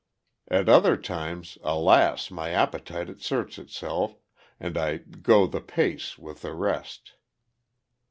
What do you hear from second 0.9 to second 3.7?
times, alas! my appetite asserts